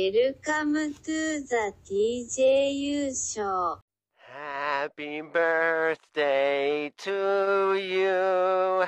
[0.00, 3.80] Welcome to the TJU show.
[4.16, 8.86] Happy birthday to you.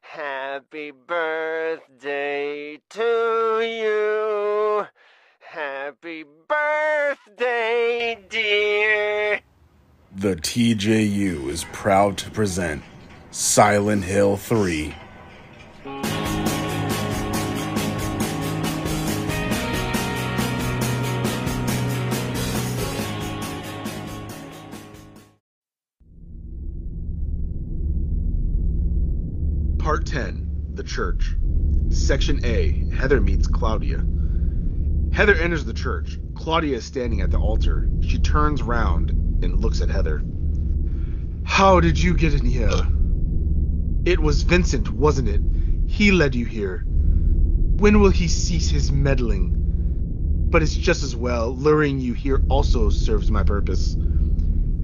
[0.00, 4.84] Happy birthday to you.
[5.38, 9.40] Happy birthday, dear.
[10.16, 12.82] The TJU is proud to present
[13.30, 14.92] Silent Hill 3.
[30.92, 31.34] Church.
[31.88, 34.04] Section A Heather meets Claudia.
[35.10, 36.18] Heather enters the church.
[36.34, 37.88] Claudia is standing at the altar.
[38.02, 39.08] She turns round
[39.42, 40.22] and looks at Heather.
[41.44, 42.86] How did you get in here?
[44.04, 45.40] It was Vincent, wasn't it?
[45.86, 46.84] He led you here.
[46.86, 49.54] When will he cease his meddling?
[50.50, 51.56] But it's just as well.
[51.56, 53.96] Luring you here also serves my purpose.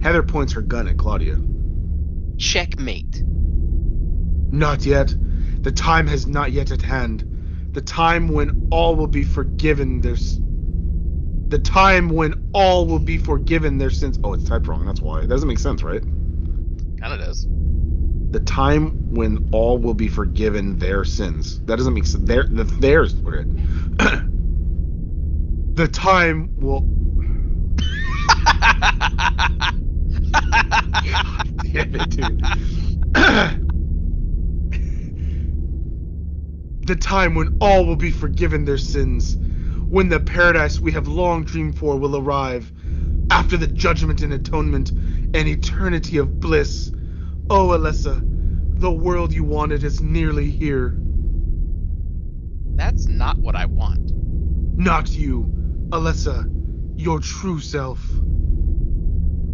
[0.01, 1.37] Heather points her gun at Claudia.
[2.37, 3.21] Checkmate.
[4.51, 5.13] Not yet.
[5.63, 7.25] The time has not yet at hand.
[7.73, 10.17] The time when all will be forgiven their
[11.49, 14.19] The time when all will be forgiven their sins.
[14.23, 14.85] Oh, it's typed wrong.
[14.85, 15.21] That's why.
[15.21, 16.03] It doesn't make sense, right?
[17.01, 17.47] Kinda does.
[18.31, 21.61] The time when all will be forgiven their sins.
[21.65, 22.25] That doesn't make sense.
[22.25, 23.15] Their the theirs.
[25.75, 26.89] The time will.
[31.03, 32.43] God Damn it, dude.
[36.89, 39.37] the time when all will be forgiven their sins,
[39.89, 42.73] when the paradise we have long dreamed for will arrive,
[43.29, 44.91] after the judgment and atonement,
[45.35, 46.91] an eternity of bliss.
[47.47, 48.23] Oh, Alessa,
[48.79, 50.97] the world you wanted is nearly here.
[52.73, 54.11] That's not what I want.
[54.75, 55.45] Not you,
[55.89, 56.49] Alessa,
[56.97, 58.03] your true self.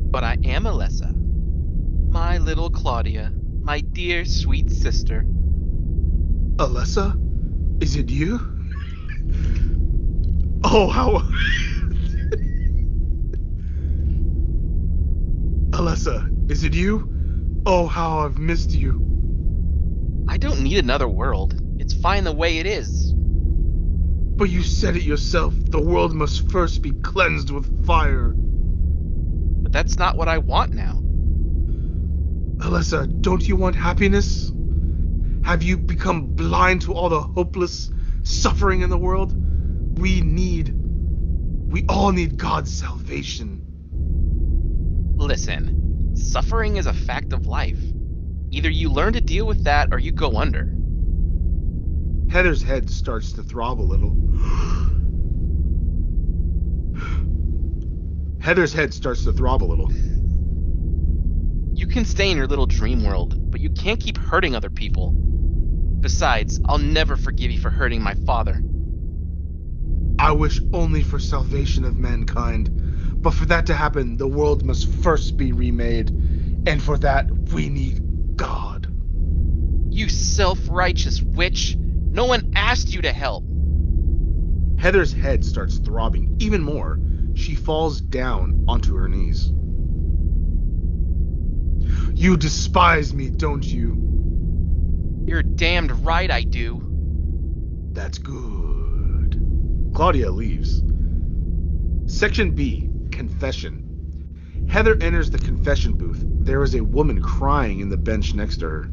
[0.09, 1.13] But I am Alessa.
[2.09, 3.33] My little Claudia.
[3.61, 5.25] My dear sweet sister.
[6.59, 7.17] Alessa?
[7.81, 8.41] Is it you?
[10.67, 11.23] Oh, how.
[15.73, 17.07] Alessa, is it you?
[17.67, 18.99] Oh, how I've missed you.
[20.27, 21.53] I don't need another world.
[21.77, 23.13] It's fine the way it is.
[24.37, 25.53] But you said it yourself.
[25.69, 28.33] The world must first be cleansed with fire.
[29.61, 31.01] But that's not what I want now.
[32.59, 34.54] Alessa, don't you want happiness?
[35.45, 37.91] Have you become blind to all the hopeless
[38.23, 39.31] suffering in the world?
[39.99, 40.73] We need.
[40.73, 43.61] We all need God's salvation.
[45.15, 47.77] Listen, suffering is a fact of life.
[48.49, 50.73] Either you learn to deal with that or you go under.
[52.27, 54.17] Heather's head starts to throb a little.
[58.41, 59.91] Heather's head starts to throb a little.
[61.77, 65.15] You can stay in your little dream world, but you can't keep hurting other people.
[66.05, 68.61] Besides, I'll never forgive you for hurting my father.
[70.19, 72.69] I wish only for salvation of mankind.
[73.23, 76.11] But for that to happen, the world must first be remade.
[76.67, 78.85] And for that, we need God.
[79.89, 81.75] You self righteous witch!
[81.75, 83.43] No one asked you to help!
[84.77, 86.99] Heather's head starts throbbing even more.
[87.33, 89.51] She falls down onto her knees.
[92.13, 94.05] You despise me, don't you?
[95.25, 96.81] You're damned right I do.
[97.93, 99.41] That's good.
[99.93, 100.83] Claudia leaves.
[102.05, 103.81] Section B Confession.
[104.69, 106.23] Heather enters the confession booth.
[106.25, 108.89] There is a woman crying in the bench next to her.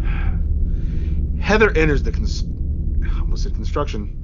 [1.40, 2.44] Heather enters the cons-
[3.20, 4.22] almost said construction.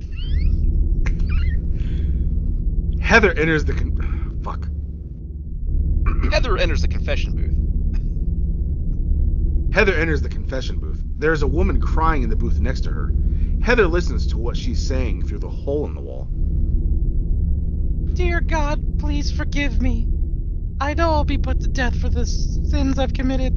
[3.03, 4.69] Heather enters the con- fuck.
[6.33, 7.52] Heather enters the confession booth.
[9.73, 11.03] Heather enters the confession booth.
[11.19, 13.15] There is a woman crying in the booth next to her.
[13.63, 16.29] Heather listens to what she's saying through the hole in the wall.
[18.15, 20.07] Dear God, please forgive me.
[20.79, 23.55] I know I'll be put to death for the sins I've committed.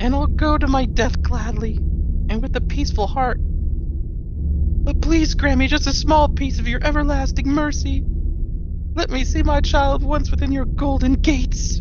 [0.00, 1.76] And I'll go to my death gladly
[2.28, 3.38] and with a peaceful heart.
[3.38, 8.02] But please grant me just a small piece of your everlasting mercy.
[8.94, 11.80] Let me see my child once within your golden gates.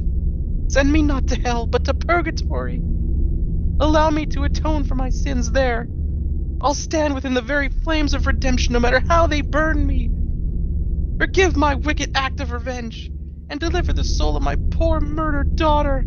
[0.69, 2.83] Send me not to hell, but to purgatory.
[3.79, 5.89] Allow me to atone for my sins there.
[6.61, 10.11] I'll stand within the very flames of redemption no matter how they burn me.
[11.19, 13.11] Forgive my wicked act of revenge,
[13.49, 16.05] and deliver the soul of my poor murdered daughter.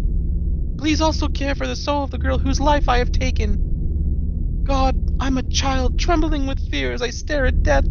[0.78, 3.60] Please also care for the soul of the girl whose life I have taken.
[4.66, 7.84] God, I'm a child trembling with fear as I stare at death.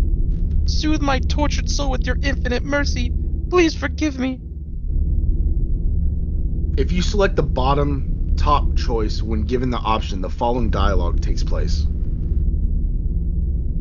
[0.68, 3.14] Soothe my tortured soul with your infinite mercy.
[3.50, 4.42] Please forgive me.
[6.78, 11.44] If you select the bottom top choice when given the option, the following dialogue takes
[11.44, 11.86] place.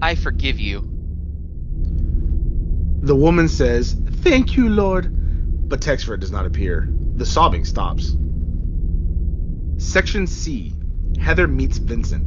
[0.03, 0.81] I forgive you.
[3.03, 5.17] The woman says, Thank you, Lord.
[5.69, 6.89] But Texford does not appear.
[6.91, 8.17] The sobbing stops.
[9.79, 10.75] Section C
[11.19, 12.27] Heather meets Vincent.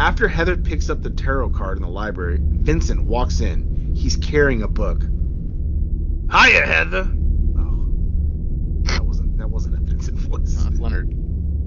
[0.00, 3.92] After Heather picks up the tarot card in the library, Vincent walks in.
[3.94, 5.02] He's carrying a book.
[6.30, 7.08] Hiya, Heather.
[7.58, 7.86] Oh,
[8.82, 9.92] that wasn't that wasn't a
[10.34, 11.08] Uh, Leonard.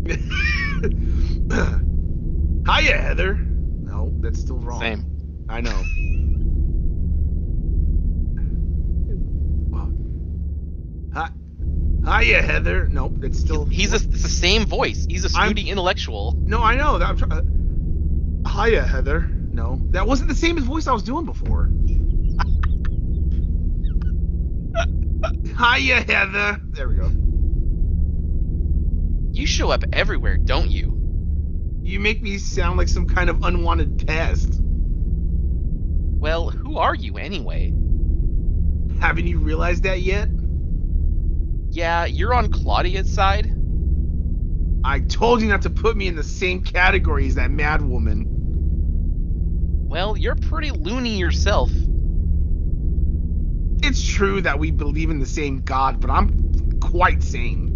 [2.68, 3.36] Hiya, Heather.
[3.36, 4.80] No, that's still wrong.
[4.80, 5.46] Same.
[5.50, 5.84] I know.
[11.14, 11.30] Hi,
[12.06, 12.88] hiya, Heather.
[12.90, 13.66] Nope, that's still.
[13.66, 15.06] He's a, it's the same voice.
[15.10, 16.36] He's a I'm- intellectual.
[16.40, 16.98] No, I know.
[16.98, 18.44] That I'm trying.
[18.48, 19.22] Hiya, Heather.
[19.52, 21.68] No, that wasn't the same as voice I was doing before.
[25.58, 26.60] hiya, Heather.
[26.72, 27.10] There we go.
[29.36, 30.98] You show up everywhere, don't you?
[31.82, 34.62] You make me sound like some kind of unwanted pest.
[34.62, 37.74] Well, who are you anyway?
[39.02, 40.30] Haven't you realized that yet?
[41.70, 43.54] Yeah, you're on Claudia's side.
[44.86, 48.24] I told you not to put me in the same category as that mad woman.
[49.90, 51.72] Well, you're pretty loony yourself.
[53.84, 57.75] It's true that we believe in the same God, but I'm quite sane.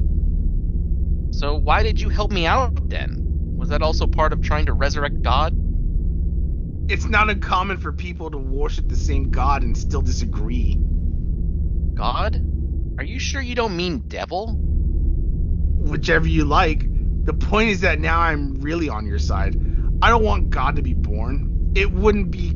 [1.32, 3.56] So why did you help me out then?
[3.58, 5.54] Was that also part of trying to resurrect God?
[6.90, 10.78] It's not uncommon for people to worship the same God and still disagree.
[11.96, 12.42] God?
[12.98, 14.58] Are you sure you don't mean devil?
[15.78, 16.86] Whichever you like.
[17.26, 19.56] The point is that now I'm really on your side.
[20.02, 21.74] I don't want God to be born.
[21.76, 22.54] It wouldn't be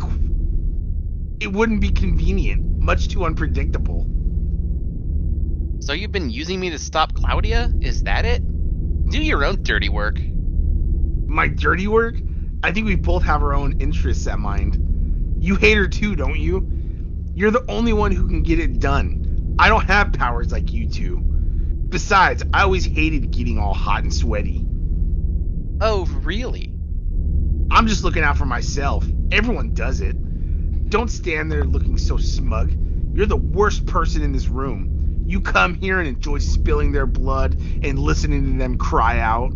[1.40, 4.08] it wouldn't be convenient, much too unpredictable.
[5.82, 7.74] So you've been using me to stop Claudia?
[7.82, 8.42] Is that it?
[9.10, 10.20] Do your own dirty work.
[11.28, 12.16] My dirty work?
[12.64, 15.38] I think we both have our own interests at mind.
[15.44, 16.70] You hate her too, don't you?
[17.36, 19.56] You're the only one who can get it done.
[19.60, 21.20] I don't have powers like you two.
[21.90, 24.66] Besides, I always hated getting all hot and sweaty.
[25.82, 26.74] Oh, really?
[27.70, 29.06] I'm just looking out for myself.
[29.32, 30.16] Everyone does it.
[30.90, 32.74] Don't stand there looking so smug.
[33.14, 35.03] You're the worst person in this room.
[35.26, 39.54] You come here and enjoy spilling their blood and listening to them cry out.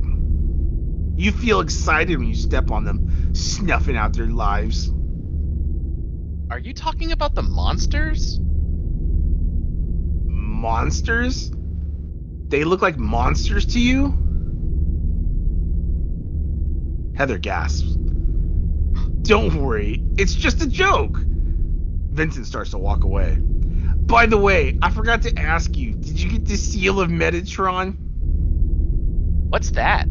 [1.15, 4.91] You feel excited when you step on them, snuffing out their lives.
[6.49, 8.39] Are you talking about the monsters?
[10.25, 11.51] Monsters?
[12.47, 14.15] They look like monsters to you?
[17.17, 17.97] Heather gasps.
[19.23, 21.19] Don't worry, it's just a joke.
[21.19, 23.37] Vincent starts to walk away.
[24.07, 27.97] By the way, I forgot to ask you, did you get the seal of Metatron?
[29.49, 30.07] What's that?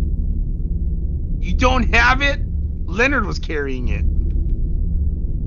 [1.38, 2.40] You don't have it?
[2.84, 4.04] Leonard was carrying it.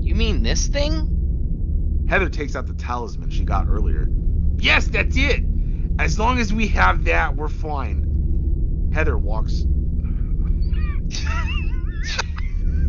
[0.03, 2.07] You mean this thing?
[2.09, 4.07] Heather takes out the talisman she got earlier.
[4.57, 5.43] Yes, that's it.
[5.99, 8.89] As long as we have that, we're fine.
[8.91, 9.53] Heather walks.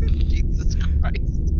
[0.09, 1.53] Jesus Christ.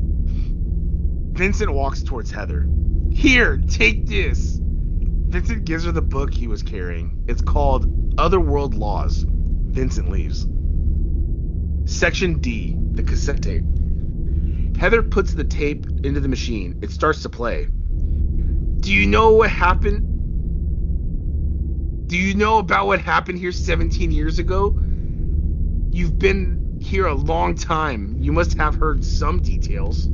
[1.33, 2.67] Vincent walks towards Heather.
[3.13, 4.59] Here, take this.
[4.61, 7.23] Vincent gives her the book he was carrying.
[7.27, 7.85] It's called
[8.17, 9.25] Otherworld Laws.
[9.27, 10.47] Vincent leaves.
[11.85, 13.63] Section D, the cassette tape.
[14.77, 16.79] Heather puts the tape into the machine.
[16.81, 17.67] It starts to play.
[18.79, 20.07] Do you know what happened?
[22.07, 24.77] Do you know about what happened here 17 years ago?
[25.91, 28.15] You've been here a long time.
[28.19, 30.09] You must have heard some details.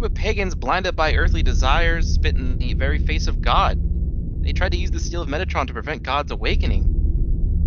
[0.00, 3.78] Group of pagans blinded by earthly desires spit in the very face of God.
[4.42, 6.86] They tried to use the steel of Metatron to prevent God's awakening.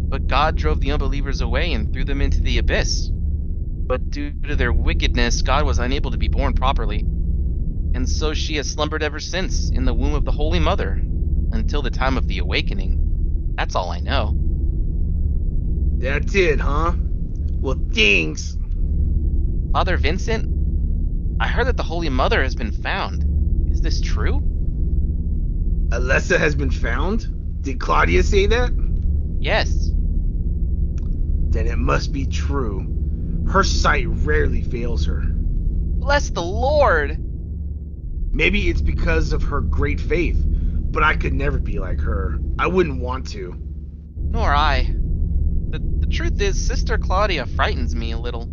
[0.09, 3.11] But God drove the unbelievers away and threw them into the abyss.
[3.13, 7.01] But due to their wickedness, God was unable to be born properly.
[7.01, 10.99] And so she has slumbered ever since in the womb of the Holy Mother
[11.51, 13.53] until the time of the awakening.
[13.57, 14.33] That's all I know.
[15.99, 16.93] That's it, huh?
[16.97, 18.57] Well, thanks.
[19.71, 20.52] Father Vincent,
[21.39, 23.71] I heard that the Holy Mother has been found.
[23.71, 24.41] Is this true?
[25.89, 27.27] Alessa has been found?
[27.61, 28.71] Did Claudia say that?
[29.39, 29.91] Yes.
[31.49, 32.87] Then it must be true.
[33.47, 35.21] Her sight rarely fails her.
[35.23, 37.17] Bless the Lord!
[38.31, 42.39] Maybe it's because of her great faith, but I could never be like her.
[42.57, 43.55] I wouldn't want to.
[44.17, 44.95] Nor I.
[45.69, 48.49] The, the truth is, Sister Claudia frightens me a little.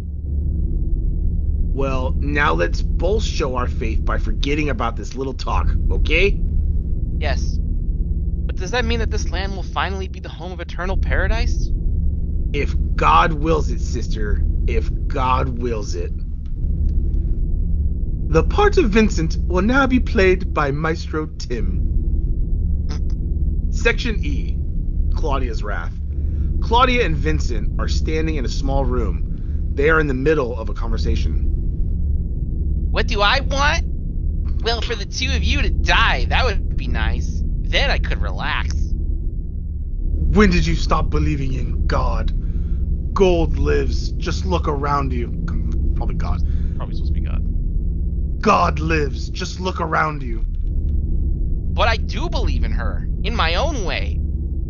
[1.73, 6.41] Well, now let's both show our faith by forgetting about this little talk, okay?
[7.19, 7.59] Yes.
[7.61, 11.71] But does that mean that this land will finally be the home of eternal paradise?
[12.53, 14.43] If God wills it, sister.
[14.67, 16.11] If God wills it.
[18.33, 21.87] The part of Vincent will now be played by Maestro Tim.
[23.71, 24.57] Section E
[25.15, 25.97] Claudia's Wrath.
[26.61, 29.73] Claudia and Vincent are standing in a small room.
[29.75, 31.50] They are in the middle of a conversation.
[32.91, 33.85] What do I want?
[34.65, 37.43] Well, for the two of you to die, that would be nice.
[37.63, 38.75] Then I could relax.
[40.33, 42.33] When did you stop believing in God?
[43.15, 44.11] Gold lives.
[44.13, 45.29] Just look around you.
[45.95, 46.43] Probably God.
[46.77, 48.41] Probably supposed to be God.
[48.41, 49.29] God lives.
[49.31, 50.45] Just look around you.
[51.73, 54.19] But I do believe in her, in my own way.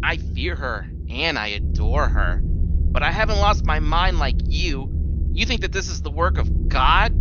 [0.03, 2.43] I fear her, and I adore her.
[2.45, 4.91] But I haven't lost my mind like you.
[5.33, 7.15] You think that this is the work of God?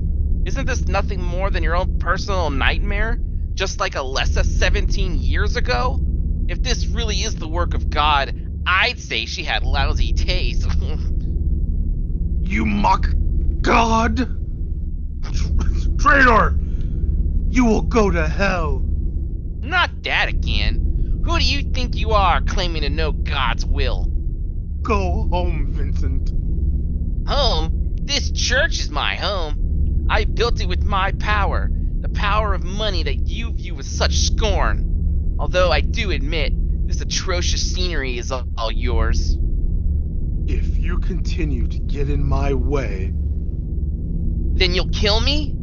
[0.45, 3.19] Isn't this nothing more than your own personal nightmare?
[3.53, 5.99] Just like Alessa 17 years ago?
[6.47, 8.33] If this really is the work of God,
[8.65, 10.67] I'd say she had lousy taste.
[12.49, 13.07] You mock
[13.61, 14.17] God?
[15.99, 16.57] Traitor!
[17.49, 18.83] You will go to hell.
[19.61, 21.21] Not that again.
[21.23, 24.07] Who do you think you are claiming to know God's will?
[24.81, 26.31] Go home, Vincent.
[27.27, 27.95] Home?
[28.01, 29.68] This church is my home.
[30.09, 34.17] I built it with my power, the power of money that you view with such
[34.17, 35.35] scorn.
[35.37, 36.51] Although I do admit,
[36.87, 39.37] this atrocious scenery is all, all yours.
[40.47, 43.13] If you continue to get in my way.
[43.13, 45.55] Then you'll kill me?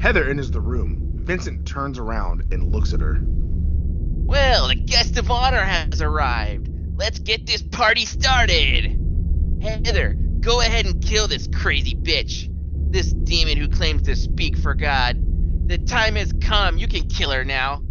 [0.00, 1.00] Heather enters the room.
[1.14, 3.20] Vincent turns around and looks at her.
[3.22, 6.68] Well, the guest of honor has arrived.
[6.96, 9.00] Let's get this party started.
[9.62, 12.50] Heather, go ahead and kill this crazy bitch.
[12.94, 15.16] This demon who claims to speak for God.
[15.66, 16.78] The time has come.
[16.78, 17.82] You can kill her now.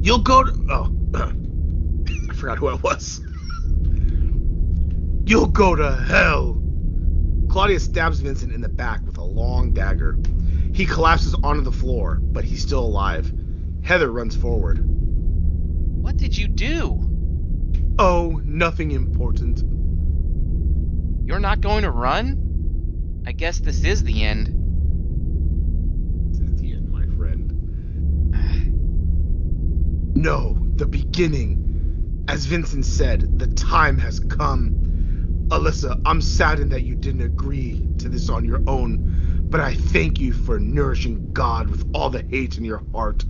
[0.00, 0.52] You'll go to.
[0.70, 0.90] Oh.
[2.30, 3.20] I forgot who I was.
[5.26, 6.62] You'll go to hell.
[7.50, 10.16] Claudia stabs Vincent in the back with a long dagger.
[10.72, 13.30] He collapses onto the floor, but he's still alive.
[13.82, 14.80] Heather runs forward.
[14.82, 16.98] What did you do?
[17.98, 19.58] Oh, nothing important.
[21.26, 22.46] You're not going to run?
[23.26, 24.50] I guess this is the end.
[26.30, 27.52] This is the end, my friend.
[30.16, 31.58] No, the beginning.
[32.28, 34.74] As Vincent said, the time has come.
[35.50, 39.06] Alyssa, I'm saddened that you didn't agree to this on your own,
[39.50, 43.24] but I thank you for nourishing God with all the hate in your heart.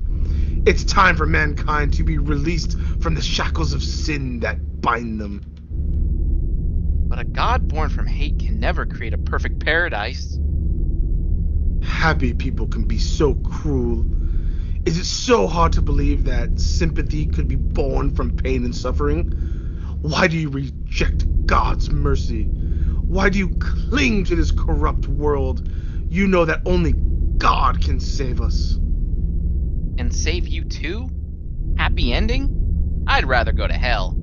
[0.66, 5.42] It's time for mankind to be released from the shackles of sin that bind them.
[7.08, 10.38] But a god born from hate can never create a perfect paradise.
[11.82, 14.06] Happy people can be so cruel.
[14.86, 19.32] Is it so hard to believe that sympathy could be born from pain and suffering?
[20.02, 22.44] Why do you reject God's mercy?
[22.44, 25.68] Why do you cling to this corrupt world?
[26.08, 26.92] You know that only
[27.38, 28.74] God can save us.
[29.98, 31.10] And save you too?
[31.76, 33.04] Happy ending?
[33.08, 34.14] I'd rather go to hell.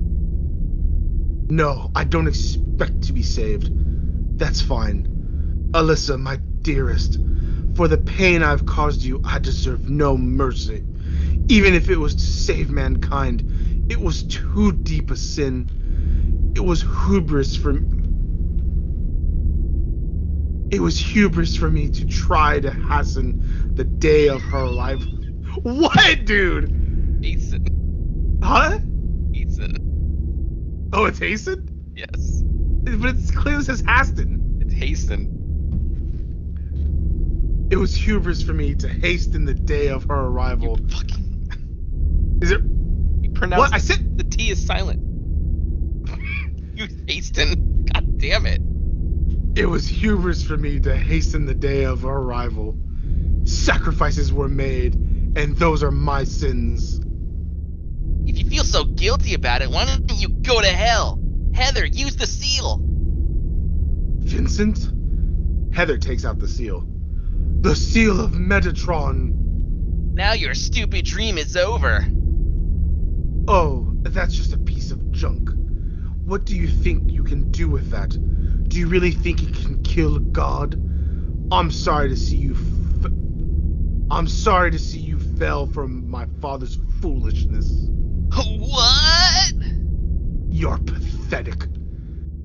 [1.50, 3.70] No, I don't expect to be saved.
[4.38, 5.70] That's fine.
[5.72, 7.18] Alyssa, my dearest,
[7.74, 10.84] for the pain I've caused you, I deserve no mercy.
[11.48, 13.44] Even if it was to save mankind,
[13.88, 15.68] it was too deep a sin.
[16.54, 17.98] It was hubris for me.
[20.70, 23.42] It was hubris for me to try to hasten
[23.74, 25.02] the day of her life.
[25.62, 27.24] What, dude?
[27.24, 28.40] Ethan.
[28.42, 28.78] Huh?
[29.32, 30.90] Ethan.
[30.92, 31.66] Oh, it's hasten?
[31.94, 32.27] Yes.
[32.84, 34.62] But it's clearly says Haston.
[34.62, 35.34] It's hasten.
[37.70, 40.78] It was hubris for me to hasten the day of her arrival.
[40.80, 42.38] You fucking.
[42.42, 42.62] Is it?
[43.20, 43.74] You pronounce What?
[43.74, 44.16] I said.
[44.16, 45.00] the T is silent.
[46.74, 47.84] you hasten.
[47.92, 48.60] God damn it.
[49.58, 52.78] It was hubris for me to hasten the day of her arrival.
[53.44, 57.00] Sacrifices were made, and those are my sins.
[58.26, 61.18] If you feel so guilty about it, why don't you go to hell?
[61.58, 62.80] Heather, use the seal.
[64.20, 64.92] Vincent?
[65.74, 66.84] Heather takes out the seal.
[67.62, 69.32] The seal of Metatron.
[70.14, 72.06] Now your stupid dream is over.
[73.48, 75.50] Oh, that's just a piece of junk.
[76.24, 78.10] What do you think you can do with that?
[78.68, 80.80] Do you really think it can kill God?
[81.50, 82.52] I'm sorry to see you.
[82.52, 83.10] F-
[84.12, 87.88] I'm sorry to see you fell from my father's foolishness.
[88.36, 89.54] What?
[90.50, 91.07] You're pathetic.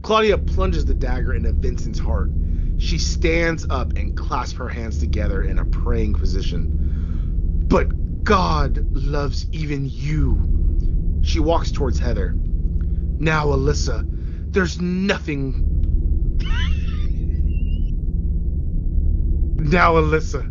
[0.04, 2.30] Claudia plunges the dagger into Vincent's heart.
[2.78, 7.64] She stands up and clasps her hands together in a praying position.
[7.68, 11.22] But God loves even you.
[11.22, 12.34] She walks towards Heather.
[12.36, 14.06] Now, Alyssa,
[14.52, 15.70] there's nothing.
[19.56, 20.50] now, Alyssa,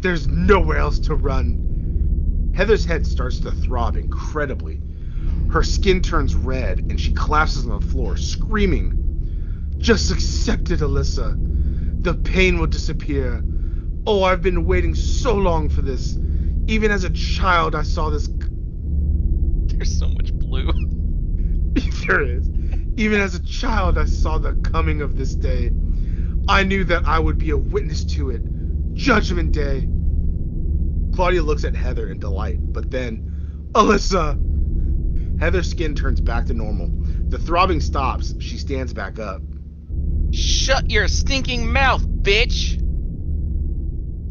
[0.00, 2.52] there's nowhere else to run.
[2.54, 4.80] Heather's head starts to throb incredibly.
[5.50, 8.98] Her skin turns red and she collapses on the floor, screaming.
[9.78, 11.36] Just accept it, Alyssa.
[12.02, 13.42] The pain will disappear.
[14.06, 16.18] Oh, I've been waiting so long for this.
[16.66, 18.28] Even as a child, I saw this.
[19.66, 20.72] There's so much blue.
[22.06, 22.48] there is.
[22.96, 25.70] Even as a child, I saw the coming of this day.
[26.48, 28.42] I knew that I would be a witness to it.
[28.94, 29.88] Judgment Day.
[31.14, 34.51] Claudia looks at Heather in delight, but then, Alyssa!
[35.38, 36.90] Heather's skin turns back to normal.
[37.28, 38.34] The throbbing stops.
[38.38, 39.42] She stands back up.
[40.32, 42.78] Shut your stinking mouth, bitch!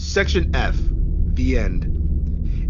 [0.01, 0.77] Section F.
[1.34, 1.86] The end.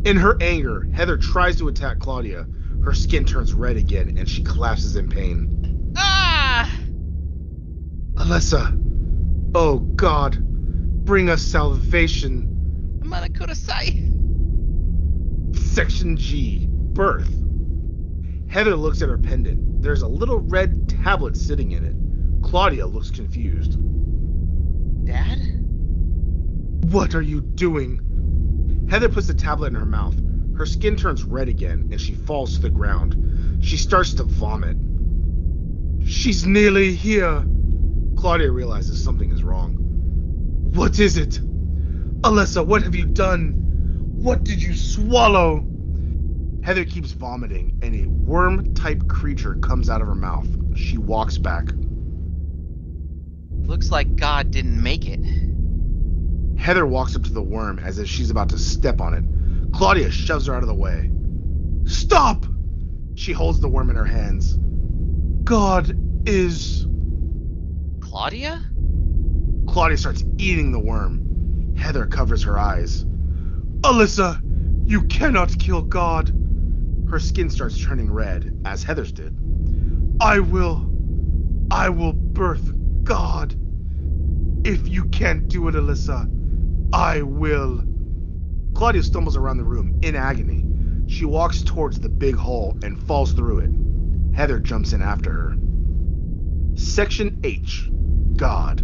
[0.06, 2.48] In her anger, Heather tries to attack Claudia.
[2.84, 5.94] Her skin turns red again and she collapses in pain.
[5.96, 6.70] Ah!
[8.16, 8.78] Alyssa!
[9.54, 10.38] Oh God!
[11.06, 13.00] Bring us salvation!
[13.02, 14.10] Amana Kurosai.
[15.56, 16.68] Section G.
[16.70, 17.32] Birth.
[18.52, 19.82] Heather looks at her pendant.
[19.82, 21.96] There's a little red tablet sitting in it.
[22.44, 23.78] Claudia looks confused.
[25.06, 25.40] Dad?
[26.92, 28.88] What are you doing?
[28.90, 30.16] Heather puts the tablet in her mouth.
[30.58, 33.64] Her skin turns red again and she falls to the ground.
[33.64, 34.76] She starts to vomit.
[36.06, 37.46] She's nearly here.
[38.18, 39.78] Claudia realizes something is wrong.
[40.74, 41.40] What is it?
[42.22, 43.54] Alessa, what have you done?
[44.14, 45.71] What did you swallow?
[46.64, 50.48] Heather keeps vomiting, and a worm type creature comes out of her mouth.
[50.76, 51.72] She walks back.
[53.64, 55.20] Looks like God didn't make it.
[56.60, 59.24] Heather walks up to the worm as if she's about to step on it.
[59.74, 61.10] Claudia shoves her out of the way.
[61.86, 62.46] Stop!
[63.16, 64.60] She holds the worm in her hands.
[65.44, 66.86] God is.
[68.02, 68.62] Claudia?
[69.68, 71.76] Claudia starts eating the worm.
[71.76, 73.04] Heather covers her eyes.
[73.82, 74.40] Alyssa,
[74.86, 76.32] you cannot kill God.
[77.12, 79.36] Her skin starts turning red, as Heather's did.
[80.22, 80.90] I will.
[81.70, 82.72] I will birth
[83.04, 83.54] God.
[84.64, 86.30] If you can't do it, Alyssa,
[86.94, 87.84] I will.
[88.76, 90.66] Claudia stumbles around the room in agony.
[91.08, 94.34] She walks towards the big hole and falls through it.
[94.34, 95.56] Heather jumps in after her.
[96.76, 97.90] Section H
[98.38, 98.82] God.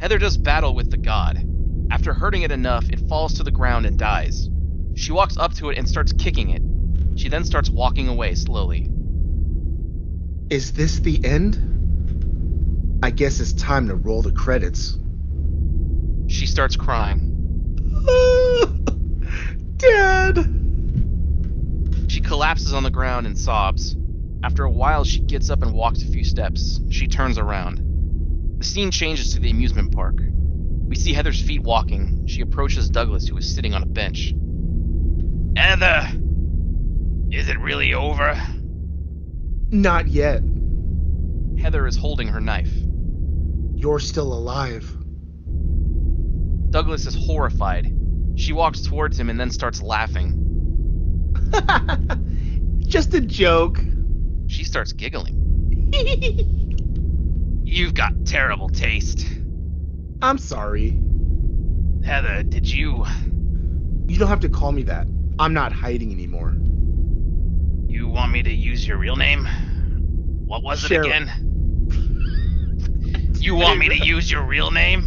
[0.00, 1.46] Heather does battle with the god.
[1.90, 4.48] After hurting it enough, it falls to the ground and dies.
[4.94, 6.62] She walks up to it and starts kicking it.
[7.14, 8.88] She then starts walking away slowly.
[10.50, 11.58] Is this the end?
[13.02, 14.98] I guess it's time to roll the credits.
[16.28, 17.28] She starts crying.
[19.76, 20.46] Dad!
[22.08, 23.96] She collapses on the ground and sobs.
[24.44, 26.80] After a while, she gets up and walks a few steps.
[26.90, 28.58] She turns around.
[28.58, 30.20] The scene changes to the amusement park.
[30.86, 32.26] We see Heather's feet walking.
[32.26, 34.34] She approaches Douglas, who is sitting on a bench.
[35.56, 36.21] Heather!
[37.32, 38.38] Is it really over?
[39.70, 40.42] Not yet.
[41.58, 42.70] Heather is holding her knife.
[43.74, 44.94] You're still alive.
[46.68, 47.90] Douglas is horrified.
[48.34, 50.38] She walks towards him and then starts laughing.
[52.80, 53.82] Just a joke.
[54.46, 55.38] She starts giggling.
[57.64, 59.26] You've got terrible taste.
[60.20, 61.00] I'm sorry.
[62.04, 63.06] Heather, did you.
[64.06, 65.06] You don't have to call me that.
[65.38, 66.54] I'm not hiding anymore.
[67.92, 69.46] You want me to use your real name?
[70.46, 71.04] What was Cheryl.
[71.04, 71.30] it again?
[73.38, 75.02] You want me to use your real name?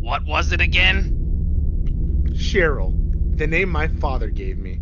[0.00, 2.30] What was it again?
[2.30, 2.94] Cheryl,
[3.36, 4.80] the name my father gave me.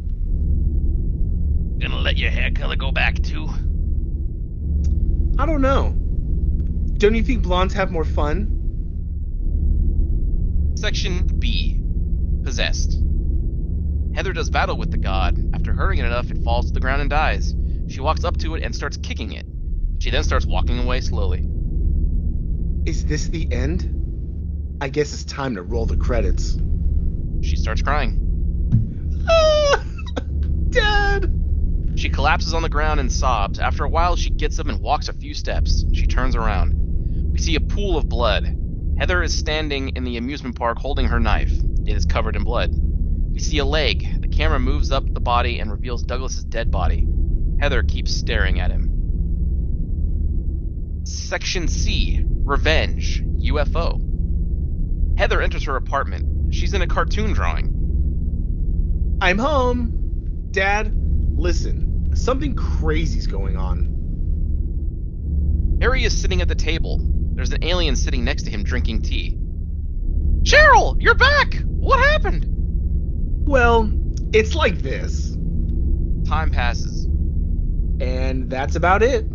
[1.80, 3.48] Gonna let your hair color go back too?
[5.38, 5.94] I don't know.
[6.98, 8.58] Don't you think blondes have more fun?
[10.76, 11.82] Section B
[12.44, 13.00] Possessed.
[14.20, 15.38] Heather does battle with the god.
[15.54, 17.54] After hurting it enough, it falls to the ground and dies.
[17.88, 19.46] She walks up to it and starts kicking it.
[19.98, 21.42] She then starts walking away slowly.
[22.84, 24.76] Is this the end?
[24.78, 26.58] I guess it's time to roll the credits.
[27.40, 29.24] She starts crying.
[29.26, 29.84] Ah!
[30.68, 31.32] Dad!
[31.96, 33.58] She collapses on the ground and sobs.
[33.58, 35.86] After a while, she gets up and walks a few steps.
[35.94, 36.74] She turns around.
[37.32, 38.54] We see a pool of blood.
[38.98, 41.52] Heather is standing in the amusement park holding her knife.
[41.86, 42.89] It is covered in blood.
[43.40, 44.20] We see a leg.
[44.20, 47.08] The camera moves up the body and reveals Douglas's dead body.
[47.58, 48.90] Heather keeps staring at him.
[51.04, 55.18] Section C Revenge UFO.
[55.18, 56.52] Heather enters her apartment.
[56.52, 59.16] She's in a cartoon drawing.
[59.22, 60.48] I'm home.
[60.50, 62.14] Dad, listen.
[62.14, 63.96] Something crazy's going on.
[65.80, 67.00] Harry is sitting at the table.
[67.32, 69.38] There's an alien sitting next to him drinking tea.
[70.42, 71.54] Cheryl, you're back!
[71.64, 72.49] What happened?
[73.50, 73.90] Well,
[74.32, 75.36] it's like this.
[76.24, 77.06] Time passes.
[78.00, 79.26] And that's about it.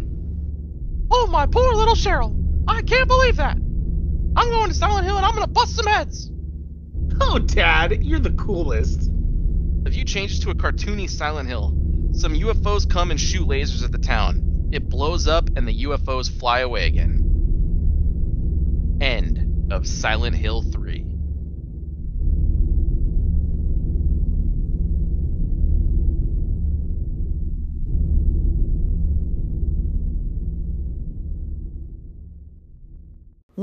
[1.12, 2.34] Oh, my poor little Cheryl.
[2.66, 3.58] I can't believe that.
[3.58, 6.32] I'm going to Silent Hill and I'm going to bust some heads.
[7.20, 9.12] Oh, Dad, you're the coolest.
[9.84, 11.76] The view changes to a cartoony Silent Hill.
[12.14, 14.70] Some UFOs come and shoot lasers at the town.
[14.72, 17.22] It blows up and the UFOs fly away again.
[19.02, 21.05] End of Silent Hill 3.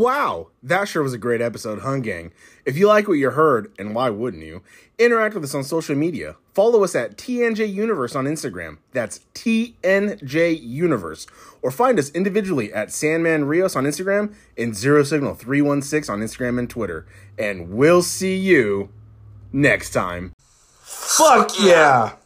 [0.03, 2.33] Wow, that sure was a great episode, huh, gang?
[2.65, 4.63] If you like what you heard, and why wouldn't you,
[4.99, 6.37] interact with us on social media.
[6.55, 8.79] Follow us at TNJ Universe on Instagram.
[8.93, 11.27] That's TNJ Universe.
[11.63, 16.59] Or find us individually at Sandman Rios on Instagram and Zero Signal 316 on Instagram
[16.59, 17.07] and Twitter.
[17.39, 18.91] And we'll see you
[19.53, 20.35] next time.
[20.81, 22.17] Fuck yeah!